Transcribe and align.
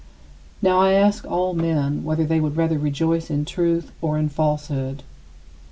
Now 0.63 0.79
I 0.79 0.93
ask 0.93 1.27
all 1.29 1.53
men 1.53 2.03
whether 2.03 2.25
they 2.25 2.39
would 2.39 2.57
rather 2.57 2.79
rejoice 2.79 3.29
in 3.29 3.45
truth 3.45 3.91
or 4.01 4.17
in 4.17 4.29
falsehood. 4.29 5.03